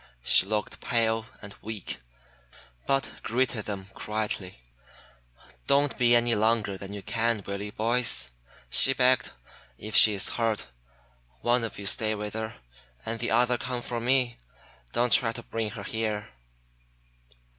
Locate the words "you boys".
7.61-8.31